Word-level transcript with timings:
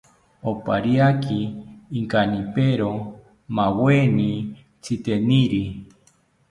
Opariaki 0.49 1.39
inkanipero 1.97 2.91
maaweni 3.55 4.29
tziteniri 4.81 5.63